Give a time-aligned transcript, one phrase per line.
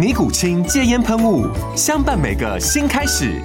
[0.00, 1.46] 尼古清戒烟喷雾，
[1.76, 3.38] 相伴每个新开始。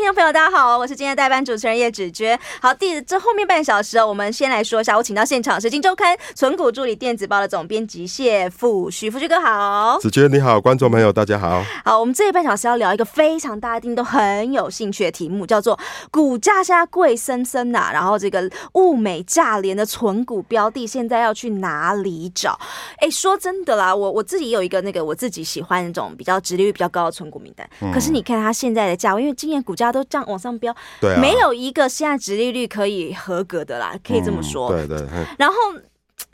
[0.00, 2.40] 听众朋友，大家好，我是今天的代班主持人叶芷娟。
[2.62, 9.98] 好，第这后面半小时，我们先来说一下，我请到现场是《金周刊》存股助理电子报的总编辑谢富徐，富旭哥好。
[9.98, 11.62] 子娟你好，观众朋友大家好。
[11.84, 15.78] 好，我们这一半小时要聊一个非常大家一定都很有兴趣的题目，叫做
[16.10, 22.58] 股价现在贵森森呐，然后这个物美价廉的存股标的现在要去哪里找？
[23.00, 29.60] 哎，说真的啦，我我自己有一个那个我自己喜欢那种比较殖利率比较高的存股名单，嗯、可是你看它现在的价位，因为今年。
[29.60, 34.68] 股价都这样往上飙，对、啊，没有一个现在殖利率可以合格的啦，可以这么说。
[34.68, 35.08] 嗯、对对。
[35.38, 35.54] 然后，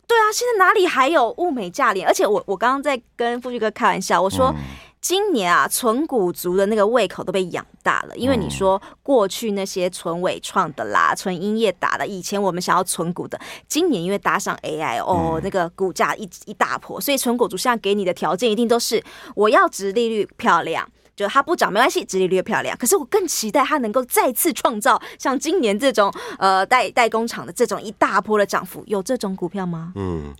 [0.07, 2.07] 对啊，现在哪里还有物美价廉？
[2.07, 4.57] 而且我我刚刚在跟富旭哥开玩笑，我说、嗯、
[5.01, 19.03] 今年啊，存股族的那个胃口都被养大了，因为你说过去那些存纬创的啦、存英业打的，以前我们想要存股的，今年因为搭上 AI 哦，嗯、那个股价一一大破，所以存股族现在给你的条件一定都是
[19.35, 20.89] 我要值利率漂亮。
[21.17, 22.77] 就它不涨没关系，直利率漂亮。
[22.77, 29.92] 可是我更期待它能够再次创造像今年这种呃代代工厂的这种一大波的涨幅，有这种股票吗？
[29.97, 30.34] 嗯，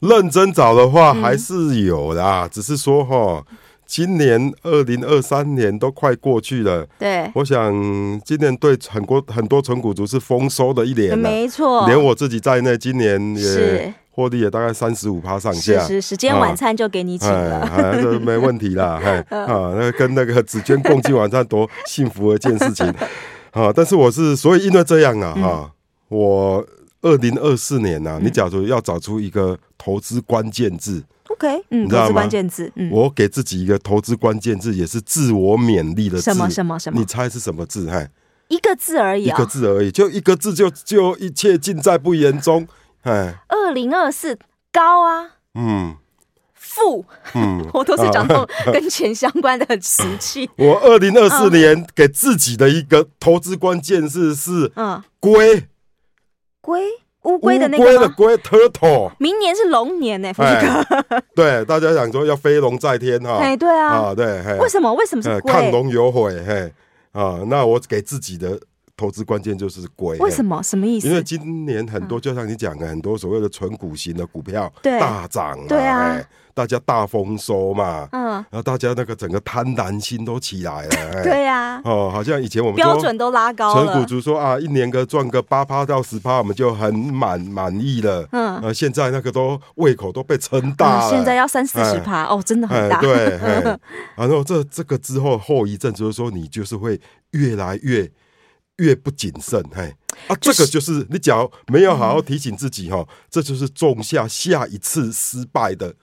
[0.00, 3.42] 认真找的话还是有的，嗯、只是说哈，
[3.86, 6.86] 今年二零二三年都快过去了。
[6.98, 7.72] 对，我想
[8.22, 13.94] 今年对很多很多纯股族是丰收的一年，没错，连我自己在内，今年也是。
[14.18, 18.98] 获利也大概三十五趴上下，是是，时间晚餐就给你请了，这、啊、没问题啦。
[19.00, 22.84] 嘿啊，那跟那个紫娟共进晚餐多幸福的一件事情
[23.54, 23.72] 啊！
[23.72, 25.70] 但是我是所以因为这样啊，哈、嗯，
[26.08, 26.66] 我
[27.02, 31.88] 二零二四年呐、啊，你假如要找出一个投资关键字，OK，嗯？
[31.88, 36.98] 投资关键字，嗯，我给自己一个投资关键字，也是自我勉励的字，什么什么什么？
[36.98, 37.88] 你猜是什么字？
[37.88, 38.08] 嘿，
[38.48, 42.66] 一个字而已、哦，一个字而已，就一个字就，就就一切尽在不言中。
[43.08, 44.38] 哎，二零二四
[44.70, 45.96] 高啊，嗯，
[46.52, 47.04] 负，
[47.34, 50.48] 嗯， 我都是讲到 跟钱相关的瓷器。
[50.58, 55.66] 我二零二四年给自己的一个投资关键字是，嗯，龟，
[56.60, 56.82] 龟，
[57.22, 59.10] 乌龟的那个龟的龟，turtle。
[59.18, 61.22] 明年是龙年呢，富旭哥。
[61.34, 64.92] 对，大家想说要飞龙在天哈，哎，对啊，啊，对，为什么？
[64.94, 65.52] 为什么是龟？
[65.52, 66.72] 亢龙有悔，嘿，
[67.12, 68.60] 啊，那我给自己的。
[68.98, 70.60] 投资关键就是贵，为什么？
[70.60, 71.06] 什么意思？
[71.06, 76.20] 因为今年很多，就像你讲的，很多所谓的纯股型的股票大涨，对啊，
[76.52, 93.38] 大家大丰收嘛，嗯，然后大家那个整个贪婪心都起来了， 对呀，哦，好像以前我们标准都拉高了，存股族说啊，一年个赚个八趴到十趴，我们就很满满意了，嗯，呃，现在那个都胃口都被撑大了，现在要三四十趴哦，真的很大，对，
[94.18, 98.10] 然后这这个之后后遗症就是说，你就是会越来越。
[98.78, 99.94] 越不谨慎，嘿
[100.26, 105.94] 啊，这个就是你只要没有好好提醒自己哈，这就是种下下一次失败的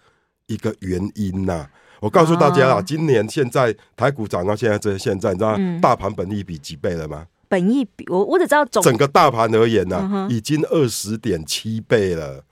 [0.47, 1.68] 一个原因呐。
[2.00, 7.25] 我告诉大家啦，今年现在台股涨到现在这现在，你知道大盘本益比几倍了吗？
[7.47, 12.44] 本益比我我只知道整个大盘而言呢，已经二十点七倍了。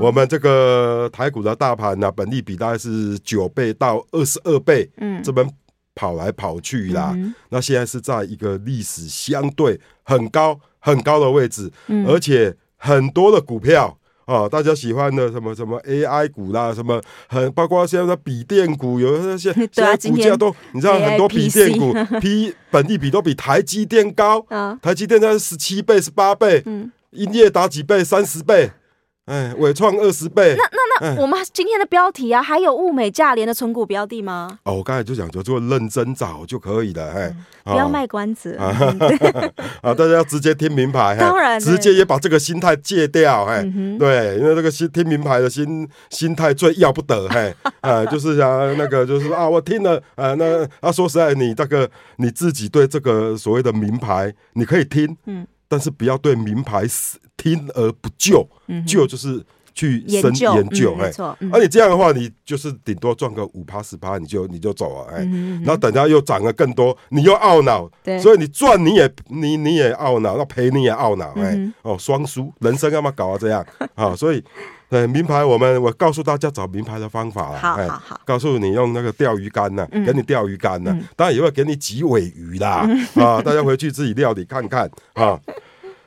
[0.00, 4.90] 我们这个台股的大盘呢，本利比大概是九倍到二十二倍。
[4.98, 5.48] 嗯，这边。
[5.98, 28.70] 跑来跑去啦，嗯、那现在是在一个历史相对很高很高的位置，嗯、而且很多的股票啊、哦，大家喜欢的什么什么 AI 股啦，什么很包括现在的笔电股，有那些 现在股价都你知道很多笔电股 P 本地比都比台积电高，啊、台积电在十七倍十八倍，嗯，英业达几倍三十倍。
[29.28, 30.56] 哎，伟创二十倍。
[30.56, 34.58] 那那那，我们今天的标题啊，还有物美价廉的存股标的吗？
[34.64, 37.12] 哦，我刚才就讲，就做认真找就可以了。
[37.12, 38.72] 哎，不要卖关子啊！
[39.94, 43.44] 大家要直接听名牌，当然，直接也把这个心态戒掉。
[43.44, 43.62] 哎，
[43.98, 47.28] 对，因为这个心听名牌的心心态最要不得。
[47.28, 55.46] 哎，啊， 就是想那个，就是啊，我听了，啊，那啊，说实在，你这个你自己对这个所谓的名牌，你可以听，嗯。
[55.70, 58.46] 但是不要对名牌死听而不救，
[58.86, 59.42] 救就是
[59.72, 61.10] 去深研究，哎，
[61.52, 65.22] 而你这样的话，你就是顶多赚个五趴十趴，你就你就走了，哎，
[65.62, 67.88] 然后等下又涨了更多，你又懊恼，
[68.20, 73.64] 所以你赚你也你你也懊恼，那赔你也懊恼，哎，哦，双输，人生干嘛搞啊这样？
[73.94, 74.16] 啊？
[74.16, 74.42] 所以，
[74.88, 85.38] 呃，名牌我们我告诉大家找名牌的方法了，好好好，告诉你用那个钓鱼竿呢，给你钓鱼竿呢，当然也会给你几尾鱼啦，啊，大家回去自己料理看看啊。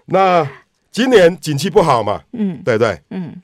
[0.07, 0.45] 那
[0.91, 2.21] 今年景气不好嘛？
[2.33, 3.41] 嗯，对对，嗯，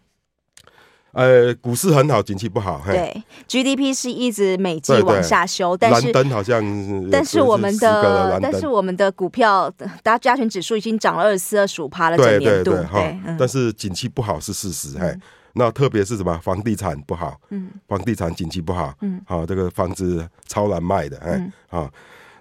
[1.13, 2.81] 呃，股市很好，景气不好。
[2.85, 6.61] 对，GDP 是一直每季往下修，但是蓝灯好像，
[7.09, 9.71] 但是我们的，但是我们的股票，
[10.03, 12.71] 大家加权指数已经涨了二十四、二十五趴了，整年度。
[12.71, 14.97] 对，但是景气不好是事实。
[14.97, 15.17] 哎，
[15.53, 16.37] 那特别是什么？
[16.43, 21.89] 房地产不好，嗯，房地产景气不好，嗯，好，这个房子超难卖的，哎，啊。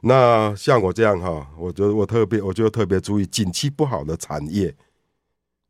[0.02, 4.72] 那像我这样哈，我觉得我特别，我就特别注意景气不好的产业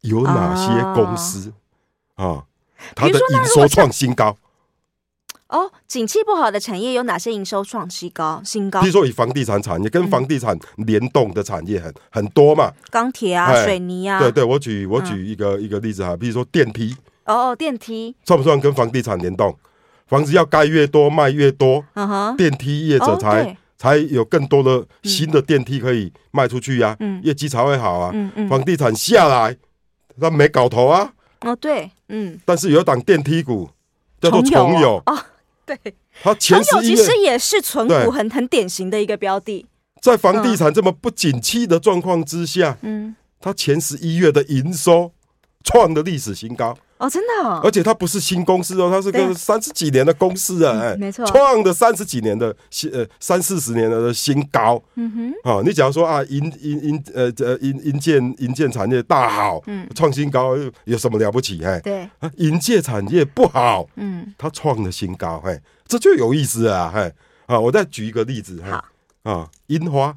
[0.06, 1.52] 有哪些公司
[2.14, 2.44] 啊？
[2.94, 4.36] 它的营收创新高。
[5.48, 8.40] 哦，景气不好的产业有哪些营收创新高？
[8.44, 8.80] 新高。
[8.80, 14.18] 比如说以房地产产业跟房地产联动的产业很很多嘛，钢铁啊，水泥啊。
[14.18, 16.96] 对对，我举我举一个一个例子哈，比如说电梯。
[17.24, 19.56] 哦，电梯算不算跟房地产联动？
[20.06, 23.56] 房子要盖越多卖越多，嗯哼，电梯业者才。
[23.78, 28.10] 才有更多的新的电梯可以卖出去呀、业绩才会好啊。
[28.14, 29.54] 嗯嗯、房地产下来，
[30.16, 31.12] 那没搞头啊。
[31.40, 32.38] 哦，对，嗯。
[32.44, 33.68] 但是有一档电梯股
[34.20, 35.18] 叫做重友啊、哦，
[35.66, 35.78] 对，
[36.22, 39.66] 它前十一其实也是存股很很典型的一个标的。
[40.00, 45.12] 在房地产这么不景气的状况之下，嗯，它前十一月的营收
[45.64, 46.76] 创的历史新高。
[46.98, 61.62] 哦，真的，哦，而且它不是新公司哦，它是个三十几年的公司啊，哎，没错，创的三十几年的新呃三四十年的新高，嗯哼，哦，你假如说啊，银银银呃呃银银建银建产业大好，嗯，创新高有什么了不起？
[61.64, 67.12] 哎，对，啊，银建产业不好，嗯，它创了新高，哎，这就有意思啊，哎，
[67.46, 68.82] 啊，我再举一个例子，哈，
[69.22, 70.16] 啊，樱花。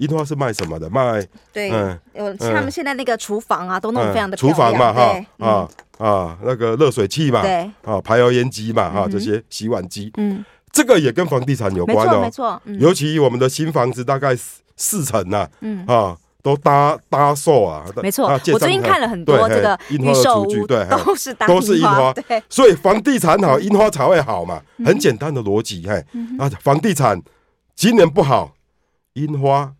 [0.00, 0.88] 樱花是卖什么的？
[0.88, 5.68] 卖对，嗯，有他们现在那个厨房啊，都弄得非常的厨房嘛，哈啊
[5.98, 10.42] 啊，那个热水器嘛，对，啊排油烟机嘛，哈这些洗碗机，嗯，
[10.72, 14.34] 这个也跟房地产有关哦，没错，尤其我们的新房子大概
[14.74, 15.84] 四成呐，嗯。
[15.86, 26.02] 啊，都搭搭售啊，没错，我最近看了很多这个樱花的厨具，对，都是都是樱花，对，所以房地产好，樱花才会好嘛，很简单的逻辑，嘿，
[26.38, 27.20] 啊，房地产
[27.76, 28.54] 今年不好，
[29.12, 29.74] 樱花。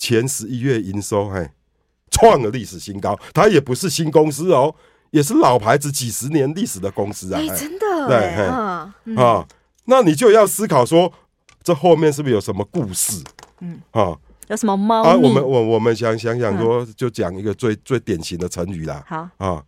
[0.00, 1.50] 前十一月营收，嘿，
[2.10, 3.16] 创了历史新高。
[3.34, 4.74] 它也不是新公司哦，
[5.10, 7.38] 也是老牌子，几十年历史的公司啊。
[7.38, 9.46] 哎，真的，对，啊，
[9.84, 11.12] 那你就要思考说，
[11.62, 13.22] 这后面是不是有什么故事？
[13.60, 14.16] 嗯，啊，
[14.48, 15.02] 有什么猫？
[15.02, 19.04] 啊，我们我我们想想想说，就讲一个最最典型的成语啦。
[19.06, 19.62] 好啊，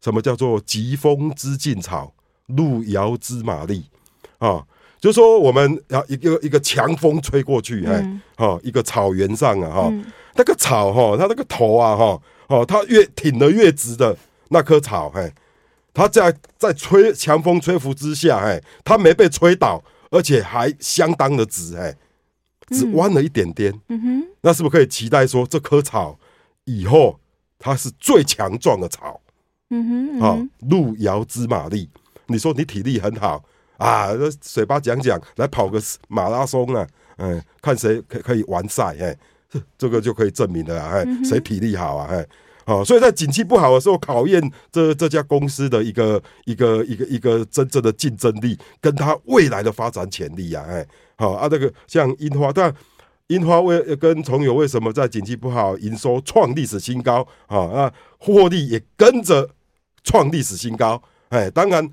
[0.00, 2.12] 什么叫做疾风知劲草，
[2.46, 3.86] 路遥知马力？
[4.38, 4.66] 啊。
[5.06, 8.04] 就说我们要一个一个强风吹过去，哎，
[8.36, 9.92] 哈，一个草原上啊，哈，
[10.34, 14.16] 那个草哈，它那个头啊，哈，哦，它越挺得越直的
[14.48, 15.32] 那棵草，哎，
[15.94, 19.80] 它在在吹强风吹拂之下，哎，它没被吹倒，
[20.10, 21.96] 而且还相当的直，哎，
[22.70, 26.18] 只弯了一点点，嗯哼，那是不是可以期待说这棵草
[26.64, 27.20] 以后
[27.60, 29.20] 它是最强壮的草？
[29.70, 31.88] 嗯哼，啊，路遥知马力，
[32.26, 33.44] 你说你体力很好。
[33.78, 35.78] 啊，这嘴巴讲讲，来跑个
[36.08, 36.86] 马拉松啊，
[37.18, 39.14] 嗯，看谁可可以完赛，哎，
[39.50, 42.26] 这这个就可以证明了，哎，谁体力好啊，哎，
[42.64, 52.74] 好，所以在景气不好的时候，考验这这家公司的一个一个一个一个真正的竞争力，跟它未来的发展潜力啊，哎，好啊，这个像樱花，但
[53.26, 57.68] 樱花为跟重友为什么在景气不好，营收创历史新高啊？
[57.74, 59.50] 那获利也跟着
[60.02, 61.86] 创历史新高，哎，当然。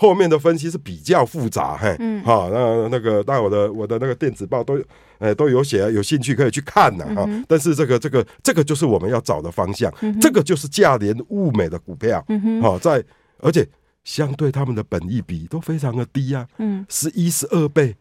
[0.00, 4.78] 后面的分析是比较复杂，嘿，嗯，好，那那个，当然我的我的那个电子报都，
[5.18, 7.28] 呃，都有写，有兴趣可以去看的哈。
[7.48, 12.24] 但是这个这个这个就是我们要找的方向，这个就是价廉物美的股票，
[12.62, 13.02] 好，在
[13.40, 13.66] 而且
[14.04, 17.96] 相对他们的本益比都非常的低啊，嗯，十一十二倍，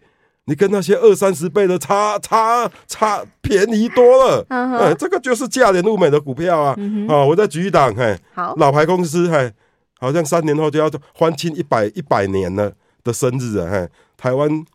[0.45, 6.77] 你跟那些二三十倍的差差差便宜多了，哎，这个就是价廉物美的股票啊，
[7.07, 9.51] 好，我再举一档，嘿，好，老牌公司，嘿。
[9.99, 12.73] 好像三年后就要欢庆一百一百年了
[13.03, 13.69] 的生日啊！
[13.71, 14.65] 嘿，台湾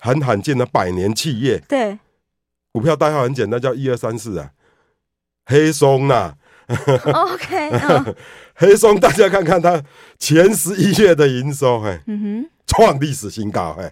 [0.00, 1.98] 很罕见的百年企业，对，
[2.72, 4.50] 股票代号很简单，叫一二三四啊，
[5.46, 6.36] 黑松呐、啊。
[7.12, 8.16] OK，、哦、
[8.54, 9.82] 黑松，大家看看它
[10.18, 13.90] 前十一月的营收，嘿，嗯哼，创历史新高，嘿。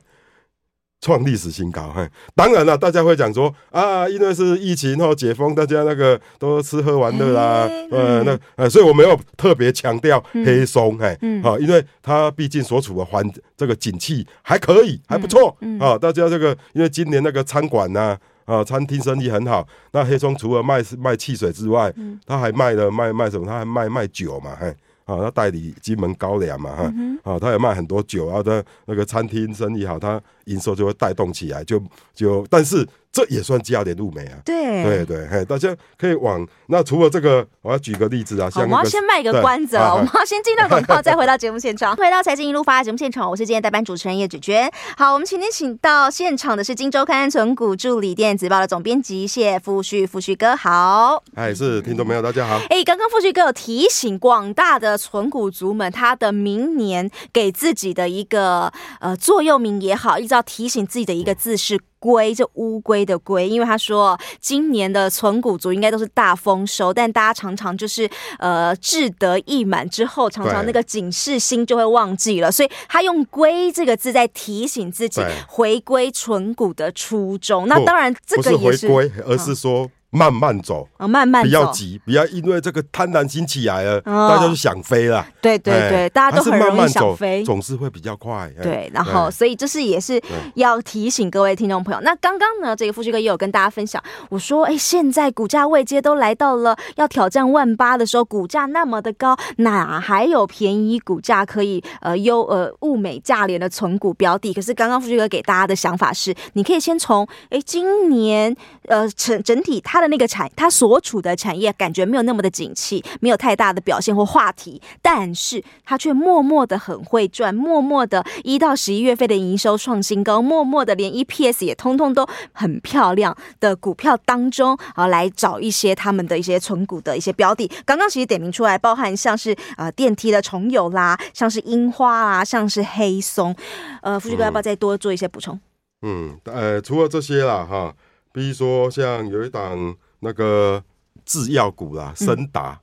[1.00, 2.06] 创历史新高，嘿！
[2.34, 13.24] 当然了，大家会讲说啊，因为是疫情后解封，大家那个都吃喝玩乐啦，欸、呃，那呃，所以我没有特别强调黑松，嘿，好、嗯，因为它毕竟所处的环
[13.56, 18.14] 这个景气还可以，还不错，啊、大家这个因为今年那个餐馆呐，
[18.44, 21.90] 啊，餐厅生意很好，那黑松除了卖卖汽水之外，
[22.26, 23.46] 他还卖了卖卖什么？
[23.46, 24.74] 他还卖卖酒嘛，嘿。
[25.06, 30.20] 啊，他代理金门高粱嘛，哈、嗯，啊，他也卖很多酒啊，他那个餐厅生意好，他
[30.52, 31.82] 营收就会带动起来，就
[32.14, 32.86] 就，但是。
[33.12, 34.38] 这也算加点入美啊！
[34.44, 41.96] 对对对，嘿，大家可以往那除了这个，我要举个例子啊，像、那个、我们要先卖个关子哦，我们要先进到广告，再回到节目现场。
[41.96, 44.70] 回到财经一路发节目现场，我是今天代班主持人叶芷娟。
[44.96, 51.20] 好，我们今天请到现场的是《今周刊》存股助理电子报的总编辑谢富旭，富旭哥好。
[51.34, 52.60] 哎，是听众朋友大家好。
[52.68, 61.78] 哎，刚刚富旭哥有提醒广大的存股族们，他的明年给自己的一个呃座右铭也好，一直要提醒自己的一个字是。
[62.00, 77.68] 龟，这乌龟的龟，因为他说今年的存股族应该都是大丰收，但大家常常就是呃志得意满之后，常常那个警示心就会忘记了，所以他用“龟”这个字在提醒自己回归存股的初衷。
[77.68, 79.86] 那当然，这个也是，不是回归，而是说。
[80.12, 85.24] 嗯慢慢走啊、哦，慢慢走，不要急，不要因为这个贪婪心起来了，哦、大家就想飞了。
[85.40, 88.50] 对对对，欸、大家都很容易想飞，总是会比较快。
[88.60, 90.20] 对，然后所以这是也是
[90.56, 92.00] 要提醒各位听众朋友。
[92.00, 104.52] 那刚刚呢，这个富旭哥也有跟大家分享，我说，哎，现在股价位阶都来到了要挑战万八的时候，股价那么的高，哪还有便宜股价可以呃优呃物美价廉的存股标的？
[104.52, 108.56] 可是刚刚富旭哥给大家的想法是，你可以先从哎今年
[108.88, 109.99] 呃整整体它。
[110.00, 127.70] 的那个产，他所处的产业感觉没有那么的景气，没有太大的表现或话题，但是他却默默的很会赚，默默的一到十一月份的营收创新高，默默的连 EPS 也通通都很漂亮的股票当中啊，来找一些他们的一些存股的一些标的。
[127.84, 133.54] 刚刚其实点名出来，包含像是呃电梯的重友啦，像是樱花啊，像是黑松，
[134.02, 135.58] 呃，富士哥要不要再多做一些补充？
[136.02, 137.94] 嗯，呃，除了这些啦，哈。
[138.32, 140.82] 比如说，像有一档那个
[141.24, 142.80] 制药股啦，森达，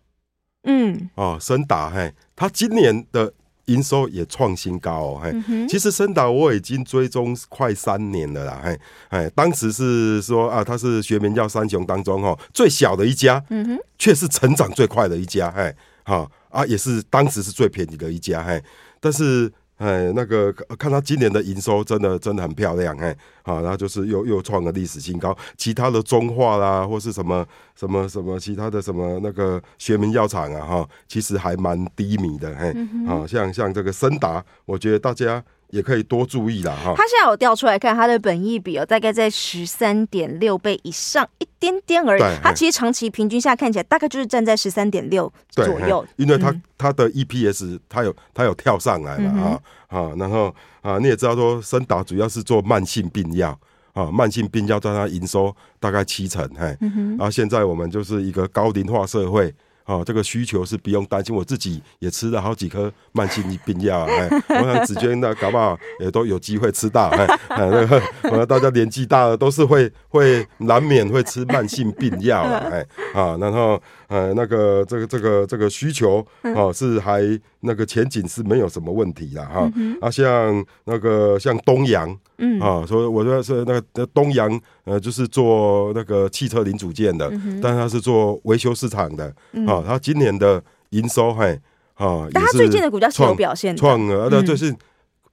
[0.64, 3.34] 嗯，哦，森达，嘿，它今年的
[3.66, 5.34] 营收也创新高哦，嘿，
[5.68, 15.74] 其实森达我已经追踪快三年了啦，嘿，哎，当时是说啊，它是学名叫三雄当中哦最小的一家，嗯哼，却是成长最快的一家，嘿，
[16.04, 18.62] 好啊，也是当时是最便宜的一家，嘿，
[19.00, 19.52] 但是。
[19.78, 25.36] 哎，那个看他今年的营收真的真的很漂亮，哎，好，然后就是又又创了历史新高。
[25.56, 32.74] 其他的中化啦，或是什么什么什么其他的什么那个学名药厂啊，哈，其实还蛮低迷的，嘿，
[33.08, 35.44] 好、嗯、像像这个森达，我觉得大家。
[35.70, 36.94] 也可以多注意啦哈。
[36.96, 42.24] 他现在有调出来看，他的本益比哦，大概在十三点六倍以上一点点而已。
[42.42, 46.06] 他其实长期平均下看起来，大概就是站在十三点六左右。
[46.16, 53.58] 因为他他的 EPS，他有他有跳上来了啊啊，然后啊，你也知道说，森达主要是做慢性病药
[53.94, 56.78] 啊，慢性病药占他营收大概七成，嘿，
[57.18, 59.54] 然后现在我们就是一个高龄化社会。
[59.88, 68.02] 哦，这个需求是不用担心，我自己也吃了好几颗慢性病药，哎，我想子娟那搞不好也都有机会吃到，哎，那个，
[68.32, 76.26] 我大家年纪大了都是会会难免会吃慢性病药，哎，啊，然后呃那个这个这个这个需求
[76.56, 77.22] 哦是还
[77.62, 79.72] 那个前景是没有什么问题的哈，
[80.02, 82.10] 啊像那个像东阳。
[82.38, 82.60] 嗯。
[82.60, 91.60] 啊，所以我觉得是那个东阳，呃，就是做那个汽车零组件的，嗯、但是他是做维修市场的，嗯、啊，他今年的营收嘿
[91.96, 94.76] 啊，但他最近的股价是有表现的，创了，那就是，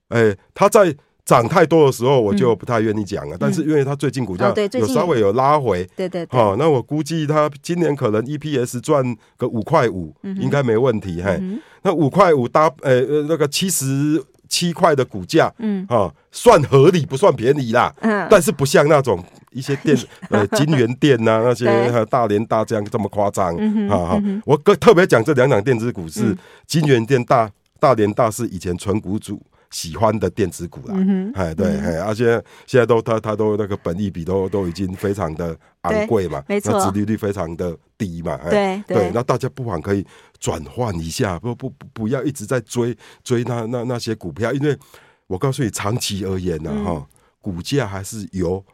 [0.09, 9.04] 哎、他在涨太多的时候，我就不太愿意讲了，嗯、但是因为它最近股价有稍微有拉回，对对对，好，那我估计他今年可能 EPS 赚
[9.37, 11.40] 个五块五，应该没问题，嘿，
[11.83, 14.23] 那五块五搭，呃呃，那个七十。
[14.47, 19.19] 七块的股价，嗯，啊，算合理，不算便宜啦，嗯，但是不像那种
[19.50, 19.97] 一些店，
[20.31, 21.66] 呃，金源店呐，那些
[22.04, 26.37] 大连大这样这么夸张，嗯哈，我特别讲这两档电子股是
[26.69, 27.50] 金源店大
[27.81, 29.43] 大连大是以前纯股组
[29.75, 30.95] 喜欢的电子股啦。
[30.97, 40.07] 嗯哼，哎，对，哎、嗯，而且现在都它它都那个本益比都都已经非常的昂贵嘛，没错，那殖利率非常的低嘛，对对，对，那大家不妨可以
[40.38, 44.78] 转换一下，不不不不要一直在追追那那那些股票，因为
[45.26, 47.07] 我告诉你，长期而言呢，哈、嗯，
[47.40, 48.64] 股价还是由。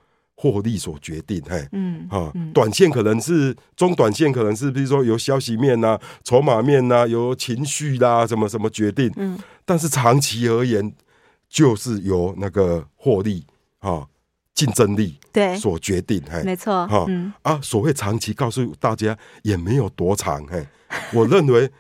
[0.41, 10.91] 获利所决定，嘿，嗯，啊，短线可能是中短线可能是，比如说由消息面呐、啊、筹码面呐、啊、由情绪啦、啊、什么什么决定，嗯，但是长期而言，
[11.47, 13.45] 就是由那个获利
[13.81, 14.07] 啊、
[14.55, 15.55] 竞争力对。
[15.59, 17.07] 所决定，嘿，没错，哈，
[17.43, 20.67] 啊，所谓长期告诉大家也没有多长，嘿，
[21.13, 21.71] 我认为。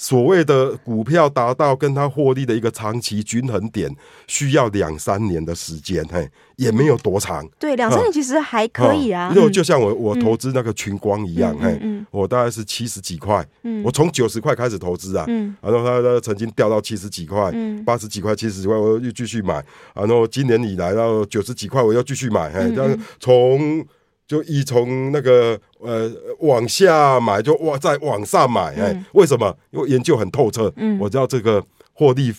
[0.00, 3.92] 所谓的股票达到跟它获利的一个长期均衡点，
[4.28, 7.44] 需要两三年的时间，嘿，也没有多长。
[7.58, 9.32] 对，两三年其实还可以啊。
[9.34, 11.80] 因为就像我我投资那个群光一样，嘿，
[12.12, 13.44] 我大概是七十几块，
[13.84, 15.26] 我从九十块开始投资啊，
[15.60, 17.52] 然后它它曾经掉到七十几块，
[17.84, 19.54] 八十几块、七十几块，我又继续买，
[19.94, 23.84] 然后今年以来到九十几块，我又继续买，嘿，这样从。
[24.28, 26.08] 就一从那个呃
[26.40, 29.56] 往下买，就往再往上买，哎、嗯，为什么？
[29.70, 32.32] 因为研究很透彻，嗯，我知道这个获利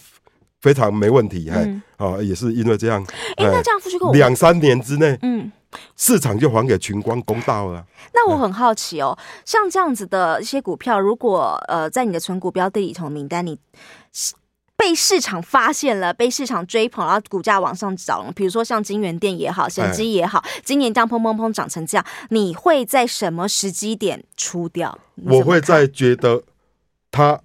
[0.62, 3.03] 非常没问题，哎、嗯，啊，也是因为这样，
[3.38, 5.51] 哎、欸，那这样出去跟两三年之内，嗯，
[5.98, 7.84] 市场就还给群光公道了。
[8.13, 13.60] 那我很好奇哦，像这样子的一些股票，如果呃在你的存股标的里头名单里。
[14.80, 18.32] 被市场发现了，被市场追捧，然后股价往上涨了。
[18.32, 24.98] 比如说像金源店也好，神机也好，哎、今年这样砰砰砰涨成这样，你会在什么时机点出掉？
[25.26, 26.44] 我会在觉得
[27.12, 27.42] 它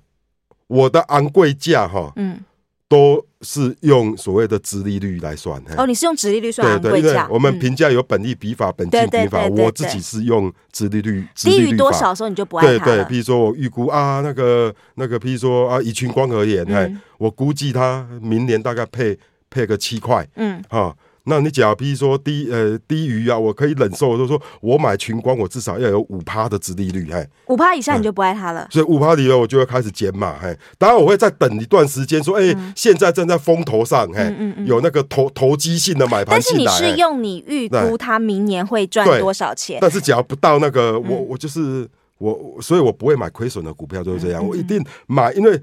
[0.68, 2.44] 我的昂贵价哈，嗯。
[2.94, 5.60] 都是用所谓的直利率来算。
[5.76, 6.80] 哦，你是用直利率算？
[6.80, 11.26] 对对，因为我们评价有本利比法、本金比法，我自己是用直利率。
[11.34, 12.84] 低于多少时候你就不爱它？
[12.84, 19.18] 对对，譬如说我预估啊，那个那个，譬如说啊，以群光合眼，哎、嗯，我估计它明年大概配
[19.50, 20.94] 配个七块，嗯，哈。
[21.26, 28.62] 那你假如比如说低呃低于啊，我可以忍受，就是说我买群光，我至少要有五趴的殖利率，嘿，五趴以下你就不爱它了。
[28.64, 34.66] 嗯、所以五趴以后我就会开始减码，嘿，当然我会再等一段时间，说，哎、欸，嗯、现在正在风头上，嘿，嗯嗯嗯。
[34.66, 36.64] 有那个投投机性的买盘进来。
[36.66, 39.78] 但是你是用你预估它明年会赚多少钱？
[39.80, 41.88] 但是只要不到那个，我我就是
[42.18, 45.58] 我，所以我不会买亏损的股票，就是这样，我一定买，因为。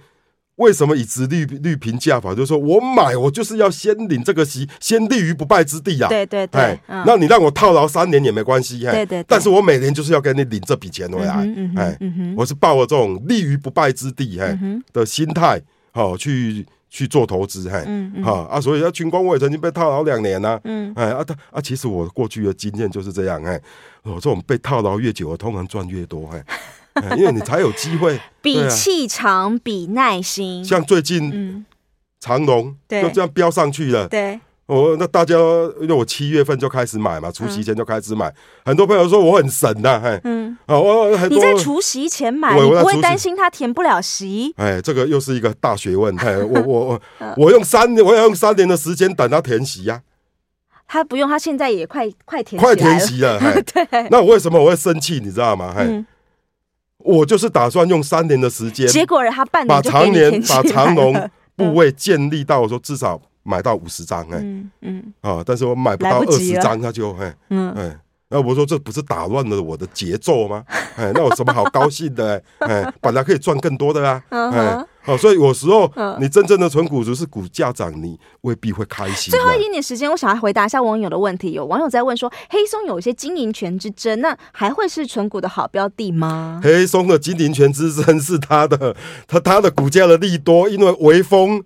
[0.62, 2.36] 为什么以直率率评价法？
[2.36, 6.08] 就是说我买，我就是要先领这个息，先立于不败之地啊！
[6.08, 9.24] 对对对，那你让我套牢三年也没关系，对对。
[9.28, 11.34] 但是我每年就是要给你领这笔钱回来，
[11.76, 11.98] 哎，
[12.38, 14.58] 我是抱着这种立于不败之地，哎
[14.94, 15.60] 的心态，
[15.92, 17.84] 好去去做投资，哎，
[18.24, 23.60] 好啊，所以啊，群光我也曾经被套牢两年呢，嗯，哎啊，他啊，其实我过去的经验就是这样，哎，
[24.04, 26.30] 我这种被套牢越久，我通常赚越多，
[26.94, 27.16] 哎。
[27.18, 30.64] 因为你才有机会， 比气场，比耐心。
[30.64, 31.66] 像最近，
[32.20, 34.08] 长荣就这样飙上去了。
[34.08, 35.36] 对，我那大家，
[35.82, 38.34] 因为我七月份就开始买嘛，除夕前就开始买。
[38.64, 44.54] 很多朋友说我很神呐，嘿嗯，我你在除夕前买，我不会担心他填不了席？
[44.58, 46.16] 哎，这个又是一个大学问。
[46.18, 47.02] 哎，我我我
[47.38, 50.02] 我用三年，我要用三年的时间等它填席呀。
[50.88, 53.40] 他不用，他现在也快快填快填席了。
[53.74, 55.22] 对，那我为什么我会生气？
[55.24, 55.74] 你知道吗？
[55.78, 56.06] 哎。
[57.04, 61.14] 我就是打算用三年的时间，结果他半年把长年把长龙
[61.56, 67.98] 部位建立到说至少买到五十张，哎，嗯嗯，啊，但是我买不到二十张，他就哎，嗯哎，
[68.30, 70.64] 那我说这不是打乱了我的节奏吗？
[70.96, 72.42] 哎，那有什么好高兴的？
[72.60, 74.86] 哎，本来可以赚更多的啊， 哎。
[75.04, 79.32] 好，所以有时候你真正的纯股族是股价涨，你未必会开心。
[79.32, 81.54] 最后一点点时间，我想要回答一下网友的问题。
[81.54, 86.62] 有网友在问说，黑松有一些经营权之争，那还会是纯股的好标的吗？
[86.64, 88.96] 黑松的经营权之争是他的，
[89.28, 91.64] 他他的股价的利多，因为微风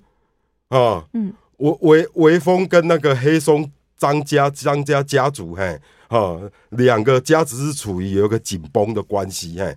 [0.70, 9.76] 啊，嗯，微微微风跟那个黑松张家张家家族，嘿，哈，两个家只是处于有一个紧绷的关系，嘿，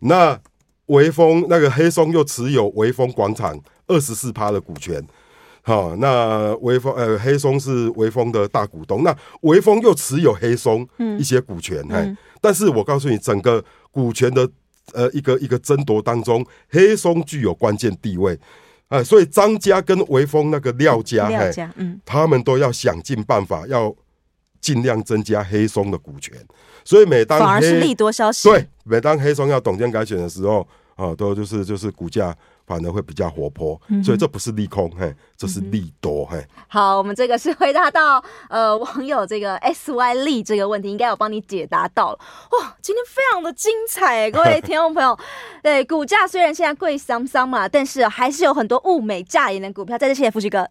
[0.00, 0.38] 那。
[0.88, 5.02] 微风那个黑松又持有微风广场二十四趴的股权，
[5.62, 10.86] 好，那微风呃黑松是微风的大股东，那微风又持有黑松
[11.18, 14.48] 一些股权，哎、嗯，但是我告诉你，整个股权的
[14.92, 18.38] 呃一个一个争夺当中，黑松具有关键地位，
[18.88, 23.94] 啊，所以张家跟微风那个廖家，廖家，嗯，他们都要想尽办法要
[24.60, 26.36] 尽量增加黑松的股权。
[26.84, 30.66] 所以每当反而是利多消息，对，每当黑松要董监改选的时候，
[30.96, 32.34] 啊，都就是就是股价
[32.66, 36.42] 反而会比较活泼，所以这不是利空，嘿，这是利多，嘿。
[36.66, 42.18] 好，我们这个是回答到呃网友这个 S Y 利这个问题，应该有帮你解答到了。
[42.52, 45.18] 哇，今天非常的精彩，各位听众朋友，
[45.62, 50.66] 对，股价虽然现在贵桑桑嘛，但是还是有很多物美价廉的股票，在这谢谢富旭哥。